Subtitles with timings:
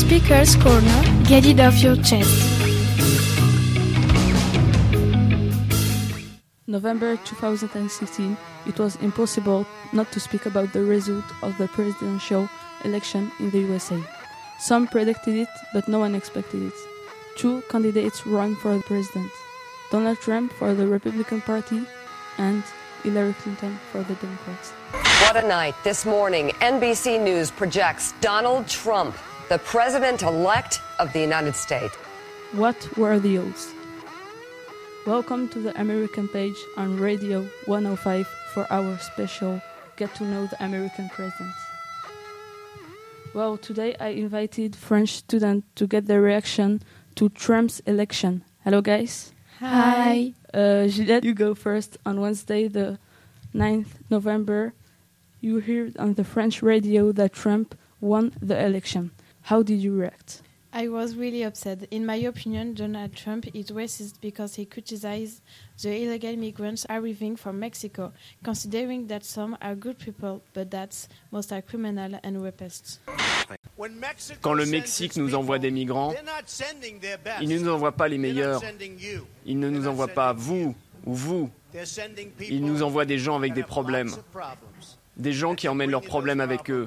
[0.00, 2.32] Speaker's Corner, get it off your chest.
[6.66, 8.36] November 2016,
[8.66, 12.48] it was impossible not to speak about the result of the presidential
[12.84, 14.02] election in the USA.
[14.58, 16.74] Some predicted it, but no one expected it.
[17.36, 19.30] Two candidates ran for the president
[19.90, 21.84] Donald Trump for the Republican Party
[22.38, 22.64] and
[23.02, 24.72] Hillary Clinton for the Democrats.
[25.22, 25.74] What a night.
[25.84, 29.14] This morning, NBC News projects Donald Trump,
[29.50, 31.96] the president elect of the United States.
[32.52, 33.74] What were the odds?
[35.04, 39.60] Welcome to the American page on Radio 105 for our special
[39.96, 41.50] Get to Know the American President.
[43.34, 46.80] Well, today I invited French students to get their reaction
[47.16, 48.44] to Trump's election.
[48.62, 49.32] Hello, guys.
[49.58, 50.32] Hi.
[50.54, 51.98] Uh, Juliette, you go first.
[52.06, 53.00] On Wednesday, the
[53.52, 54.74] 9th November,
[55.40, 59.10] you heard on the French radio that Trump won the election.
[59.42, 60.42] How did you react?
[60.72, 61.82] I was really upset.
[61.90, 65.42] In my opinion, Donald Trump is racist because he criticized
[65.82, 68.12] the illegal migrants arriving from Mexico,
[68.44, 73.00] considering that some are good people, but that most are criminal and rapists.
[74.42, 76.14] Quand le Mexique nous envoie des migrants,
[77.40, 78.62] il ne nous envoie pas les meilleurs.
[79.44, 81.50] Il ne nous envoie pas vous ou vous.
[82.48, 84.14] Il nous envoie des gens avec des problèmes.
[85.16, 86.86] Des gens qui emmènent leurs problèmes avec eux.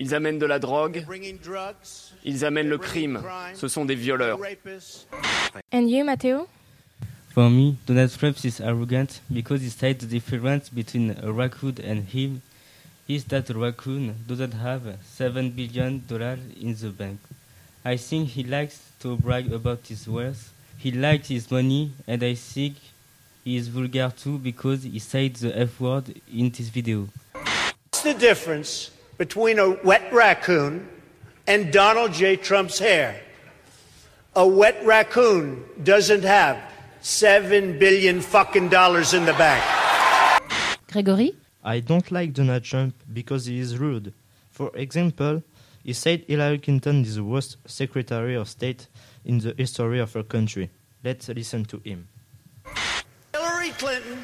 [0.00, 1.04] Ils amènent de la drogue.
[2.24, 3.20] Ils amènent le crime.
[3.54, 4.38] Ce sont des violeurs.
[5.72, 6.48] And you, Matteo?
[7.34, 12.04] For me, Donald Trump is arrogant because he said the difference between a raccoon and
[12.12, 12.40] him
[13.08, 17.18] is that a raccoon doesn't have seven billion dollars in the bank.
[17.84, 20.52] I think he likes to brag about his wealth.
[20.78, 22.76] He likes his money, and I think
[23.44, 27.08] he is vulgar too because he said the F word in this video.
[27.32, 30.88] What's the difference between a wet raccoon
[31.46, 32.36] and Donald J.
[32.36, 33.20] Trump's hair?
[34.34, 36.56] A wet raccoon doesn't have
[37.00, 39.62] seven billion fucking dollars in the bank.
[40.90, 41.34] Gregory?
[41.64, 44.14] I don't like Donald Trump because he is rude.
[44.50, 45.42] For example,
[45.82, 48.86] he said Hillary Clinton is the worst Secretary of State
[49.24, 50.70] in the history of our country.
[51.02, 52.08] Let's listen to him.
[53.32, 54.18] Hillary Clinton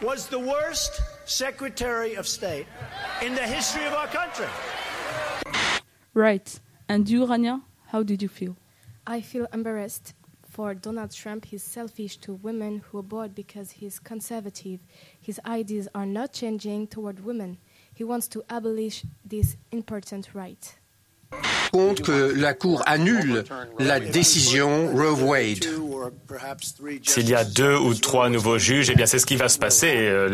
[0.00, 2.66] was the worst Secretary of State
[3.22, 4.48] in the history of our country.
[6.12, 6.60] Right.
[6.88, 8.56] And you, Rania, how did you feel?
[9.06, 10.14] I feel embarrassed
[10.48, 11.44] for Donald Trump.
[11.44, 14.80] He's selfish to women who abort because he's conservative.
[15.20, 17.58] His ideas are not changing toward women.
[17.94, 20.80] He wants to abolish this important right.
[21.70, 23.44] compte que la Cour annule
[23.78, 25.66] la décision Roe Wade.
[27.02, 29.58] S'il y a deux ou trois nouveaux juges, eh bien c'est ce qui va se
[29.58, 29.92] passer.
[29.96, 30.28] Euh,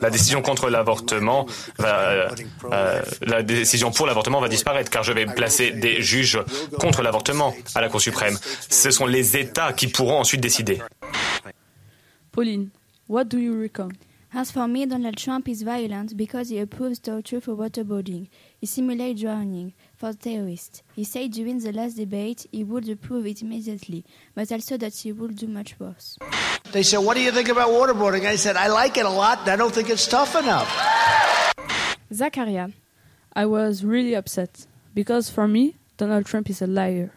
[0.00, 1.46] La, décision contre l'avortement
[1.78, 2.28] va, euh,
[2.72, 6.38] euh, la décision pour l'avortement va disparaître, car je vais placer des juges
[6.78, 8.38] contre l'avortement à la Cour suprême.
[8.68, 10.80] Ce sont les États qui pourront ensuite décider.
[12.32, 12.68] Pauline,
[13.08, 13.88] what do you reckon?
[14.36, 18.26] As for me, Donald Trump is violent because he approves torture for waterboarding.
[18.58, 20.82] He simulates drowning for terrorists.
[20.96, 25.12] He said during the last debate he would approve it immediately, but also that he
[25.12, 26.18] would do much worse.
[26.72, 28.26] They said, What do you think about waterboarding?
[28.26, 30.68] I said, I like it a lot, and I don't think it's tough enough.
[32.12, 32.72] Zakaria.
[33.34, 37.12] I was really upset because for me, Donald Trump is a liar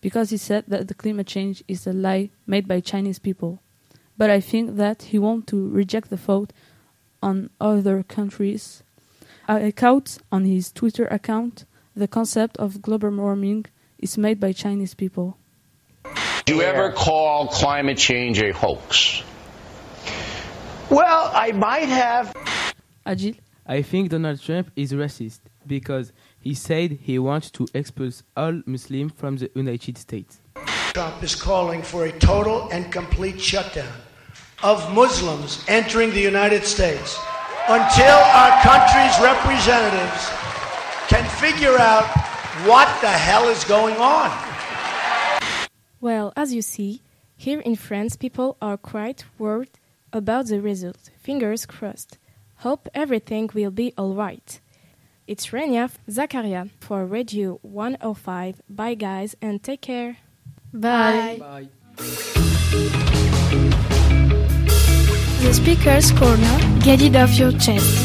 [0.00, 3.60] because he said that the climate change is a lie made by Chinese people.
[4.16, 6.52] But I think that he wants to reject the vote
[7.22, 8.82] on other countries.
[9.48, 11.64] I count on his Twitter account
[11.94, 13.66] the concept of global warming
[13.98, 15.36] is made by Chinese people.
[16.44, 19.22] Do you ever call climate change a hoax?
[20.90, 22.34] Well, I might have.
[23.06, 23.38] Agil?
[23.66, 29.12] I think Donald Trump is racist because he said he wants to expose all Muslims
[29.12, 30.41] from the United States.
[30.92, 33.96] Trump is calling for a total and complete shutdown
[34.62, 37.18] of Muslims entering the United States
[37.66, 40.28] until our country's representatives
[41.08, 42.04] can figure out
[42.68, 44.30] what the hell is going on.
[45.98, 47.00] Well, as you see,
[47.36, 49.78] here in France, people are quite worried
[50.12, 51.08] about the result.
[51.18, 52.18] Fingers crossed.
[52.56, 54.60] Hope everything will be alright.
[55.26, 58.60] It's Renia Zakaria for Radio 105.
[58.68, 60.18] Bye, guys, and take care.
[60.72, 61.36] Bye.
[61.38, 61.68] Bye.
[65.42, 68.01] The Speaker's Corner, get it off your chest.